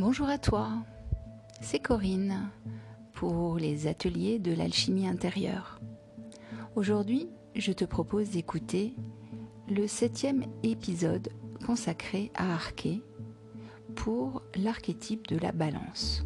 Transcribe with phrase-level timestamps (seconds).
[0.00, 0.70] Bonjour à toi,
[1.60, 2.48] c'est Corinne
[3.12, 5.78] pour les ateliers de l'alchimie intérieure.
[6.74, 8.94] Aujourd'hui, je te propose d'écouter
[9.68, 11.28] le septième épisode
[11.66, 13.02] consacré à Arché
[13.94, 16.24] pour l'archétype de la balance.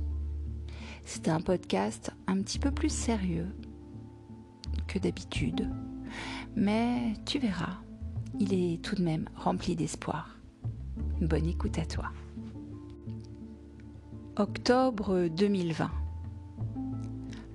[1.04, 3.48] C'est un podcast un petit peu plus sérieux
[4.86, 5.68] que d'habitude,
[6.54, 7.78] mais tu verras,
[8.38, 10.38] il est tout de même rempli d'espoir.
[11.20, 12.12] Bonne écoute à toi.
[14.36, 15.92] Octobre 2020.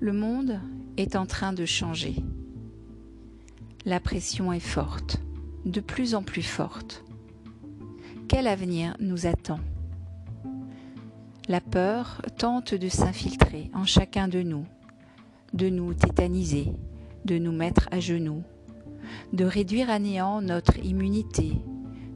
[0.00, 0.60] Le monde
[0.96, 2.14] est en train de changer.
[3.84, 5.20] La pression est forte,
[5.66, 7.04] de plus en plus forte.
[8.28, 9.60] Quel avenir nous attend?
[11.48, 14.64] La peur tente de s'infiltrer en chacun de nous,
[15.52, 16.72] de nous tétaniser,
[17.26, 18.42] de nous mettre à genoux,
[19.34, 21.60] de réduire à néant notre immunité,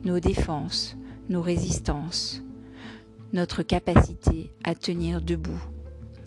[0.04, 0.96] nos défenses,
[1.28, 2.42] nos résistances,
[3.34, 5.60] notre capacité à tenir debout,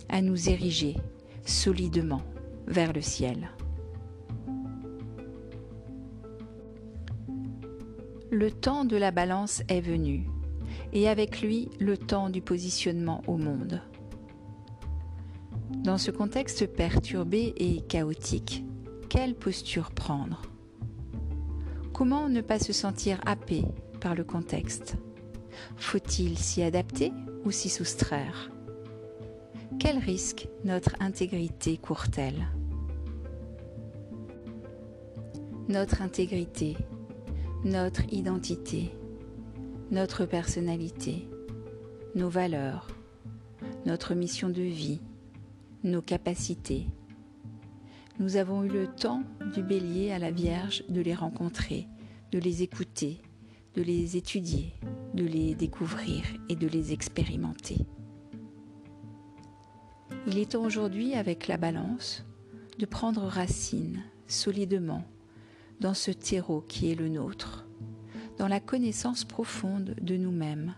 [0.09, 0.97] à nous ériger
[1.45, 2.21] solidement
[2.67, 3.49] vers le ciel.
[8.29, 10.27] Le temps de la balance est venu,
[10.91, 13.81] et avec lui le temps du positionnement au monde.
[15.77, 18.65] Dans ce contexte perturbé et chaotique,
[19.07, 20.41] quelle posture prendre?
[21.93, 23.63] Comment ne pas se sentir happé
[24.01, 24.97] par le contexte?
[25.75, 27.11] Faut-il s'y adapter
[27.45, 28.51] ou s'y soustraire?
[29.79, 32.47] Quel risque notre intégrité court-elle?
[35.67, 36.77] Notre intégrité,
[37.63, 38.91] notre identité,
[39.91, 41.27] notre personnalité,
[42.15, 42.87] nos valeurs,
[43.85, 45.01] notre mission de vie,
[45.83, 46.87] nos capacités,
[48.19, 49.21] nous avons eu le temps
[49.53, 51.87] du bélier à la Vierge de les rencontrer,
[52.31, 53.21] de les écouter,
[53.77, 54.73] de les étudier,
[55.13, 57.85] de les découvrir et de les expérimenter.
[60.25, 62.25] Il est temps aujourd'hui, avec la balance,
[62.79, 65.03] de prendre racine solidement
[65.79, 67.67] dans ce terreau qui est le nôtre,
[68.39, 70.73] dans la connaissance profonde de nous-mêmes,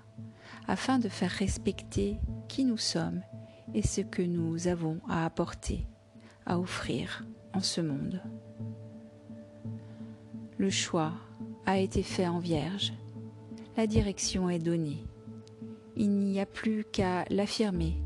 [0.68, 2.18] afin de faire respecter
[2.50, 3.22] qui nous sommes
[3.74, 5.88] et ce que nous avons à apporter
[6.46, 8.22] à offrir en ce monde.
[10.58, 11.14] Le choix
[11.69, 12.94] a été fait en vierge,
[13.78, 15.06] la direction est donnée.
[15.96, 18.02] Il n'y a plus qu'à l'affirmer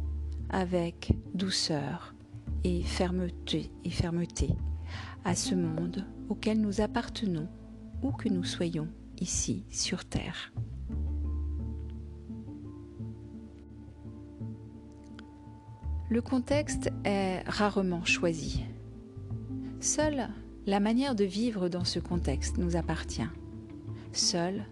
[0.50, 2.14] avec douceur
[2.66, 4.50] et fermeté, et fermeté
[5.24, 7.48] à ce monde auquel nous appartenons,
[8.02, 8.90] où que nous soyons
[9.22, 10.52] ici sur Terre.
[16.10, 18.66] Le contexte est rarement choisi.
[19.80, 20.28] Seule
[20.66, 23.30] la manière de vivre dans ce contexte nous appartient.
[24.14, 24.64] Seule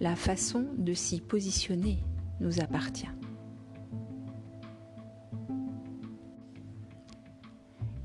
[0.00, 1.98] la façon de s'y positionner
[2.40, 3.08] nous appartient.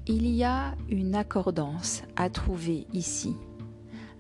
[0.06, 3.36] Il y a une accordance à trouver ici,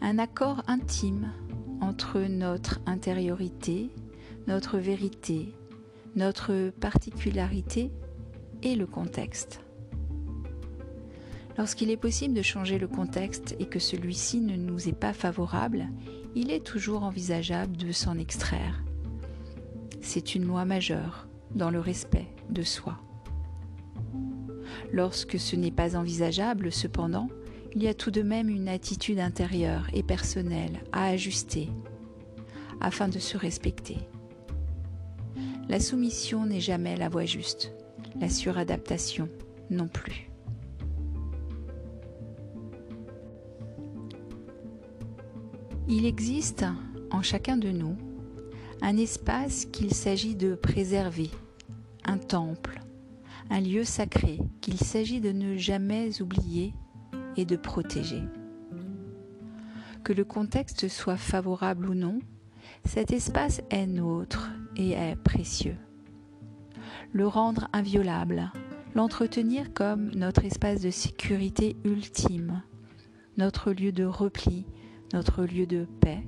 [0.01, 1.31] un accord intime
[1.79, 3.89] entre notre intériorité,
[4.47, 5.55] notre vérité,
[6.17, 7.91] notre particularité
[8.61, 9.61] et le contexte.
[11.57, 15.88] Lorsqu'il est possible de changer le contexte et que celui-ci ne nous est pas favorable,
[16.38, 18.84] il est toujours envisageable de s'en extraire.
[20.02, 23.00] C'est une loi majeure dans le respect de soi.
[24.94, 27.28] Lorsque ce n'est pas envisageable, cependant,
[27.74, 31.70] il y a tout de même une attitude intérieure et personnelle à ajuster
[32.81, 33.97] afin de se respecter.
[35.70, 37.74] La soumission n'est jamais la voie juste
[38.22, 39.28] la suradaptation
[39.72, 40.30] non plus.
[45.88, 46.66] Il existe
[47.12, 47.96] en chacun de nous
[48.81, 51.30] un espace qu'il s'agit de préserver,
[52.06, 52.81] un temple,
[53.50, 56.74] un lieu sacré qu'il s'agit de ne jamais oublier
[57.36, 58.24] et de protéger.
[60.03, 62.20] Que le contexte soit favorable ou non,
[62.85, 65.78] cet espace est nôtre et est précieux
[67.14, 68.52] le rendre inviolable,
[68.96, 72.61] l'entretenir comme notre espace de sécurité ultime,
[73.38, 74.66] notre lieu de repli,
[75.14, 76.24] notre lieu de paix,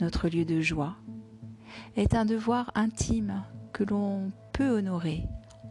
[0.00, 0.96] notre lieu de joie,
[1.96, 5.24] est un devoir intime que l'on peut honorer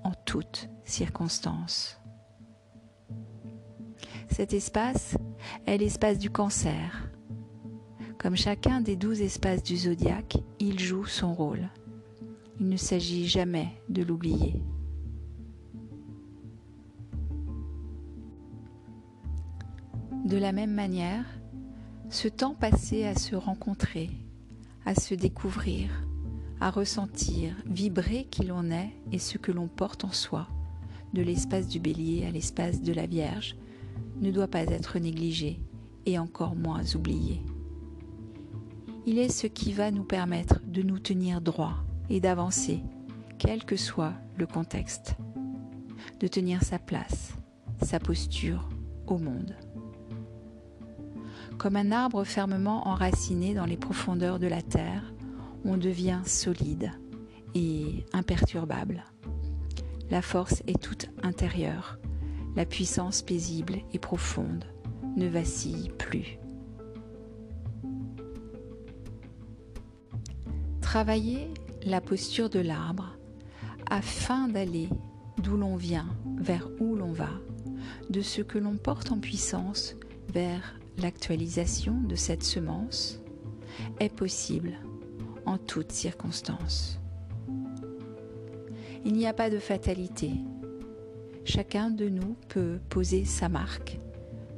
[0.04, 2.00] en toutes circonstances.
[4.30, 5.18] Cet espace
[5.66, 7.10] est l'espace du cancer.
[8.18, 11.70] Comme chacun des douze espaces du zodiaque, il joue son rôle.
[12.60, 14.62] Il ne s'agit jamais de l'oublier.
[20.26, 21.26] De la même manière,
[22.10, 24.10] ce temps passé à se rencontrer,
[24.86, 25.90] à se découvrir,
[26.60, 30.48] à ressentir, vibrer qui l'on est et ce que l'on porte en soi,
[31.13, 33.56] de l'espace du bélier à l'espace de la Vierge,
[34.22, 35.60] ne doit pas être négligé
[36.06, 37.42] et encore moins oublié.
[39.06, 41.78] Il est ce qui va nous permettre de nous tenir droit
[42.10, 42.81] et d'avancer,
[43.38, 45.16] quel que soit le contexte,
[46.19, 47.34] de tenir sa place,
[47.81, 48.69] sa posture
[49.08, 49.56] au monde.
[51.57, 55.13] Comme un arbre fermement enraciné dans les profondeurs de la terre,
[55.63, 56.92] on devient solide
[57.56, 59.04] et imperturbable.
[60.12, 61.98] La force est toute intérieure,
[62.56, 64.66] la puissance paisible et profonde
[65.16, 66.38] ne vacille plus.
[70.81, 71.48] Travailler
[71.86, 73.18] la posture de l'arbre
[73.90, 74.90] afin d'aller
[75.42, 77.30] d'où l'on vient vers où l'on va,
[78.10, 79.96] de ce que l'on porte en puissance
[80.34, 83.22] vers l'actualisation de cette semence,
[84.00, 84.74] est possible
[85.46, 87.00] en toutes circonstances.
[89.04, 90.32] Il n'y a pas de fatalité.
[91.44, 94.00] Chacun de nous peut poser sa marque,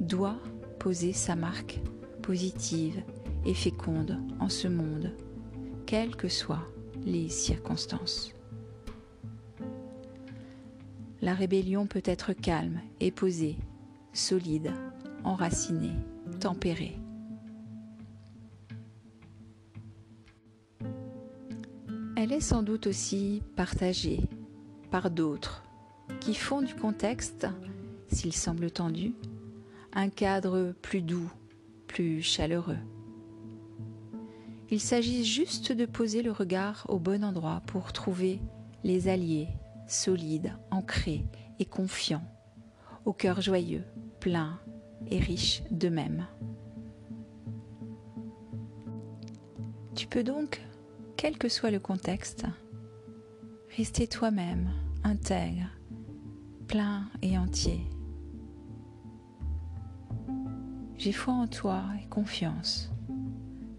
[0.00, 0.38] doit
[0.78, 1.80] poser sa marque
[2.22, 3.02] positive
[3.44, 5.12] et féconde en ce monde,
[5.86, 6.66] quelles que soient
[7.04, 8.32] les circonstances.
[11.20, 13.56] La rébellion peut être calme et posée,
[14.12, 14.72] solide,
[15.24, 15.96] enracinée,
[16.38, 16.98] tempérée.
[22.16, 24.20] Elle est sans doute aussi partagée
[24.90, 25.62] par d'autres
[26.20, 27.46] qui font du contexte,
[28.08, 29.14] s'il semble tendu,
[29.92, 31.30] un cadre plus doux,
[31.86, 32.78] plus chaleureux.
[34.70, 38.40] Il s'agit juste de poser le regard au bon endroit pour trouver
[38.84, 39.48] les alliés
[39.86, 41.24] solides, ancrés
[41.58, 42.24] et confiants,
[43.04, 43.84] au cœur joyeux,
[44.20, 44.60] plein
[45.06, 46.26] et riche d'eux-mêmes.
[49.94, 50.62] Tu peux donc
[51.16, 52.46] quel que soit le contexte,
[53.76, 54.70] rester toi-même,
[55.02, 55.66] intègre,
[56.68, 57.80] plein et entier.
[60.96, 62.90] J'ai foi en toi et confiance.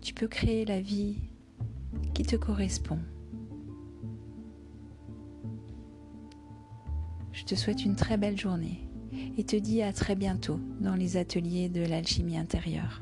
[0.02, 1.18] Tu peux créer la vie
[2.14, 3.00] qui te correspond.
[7.32, 8.89] Je te souhaite une très belle journée
[9.38, 13.02] et te dis à très bientôt dans les ateliers de l'alchimie intérieure.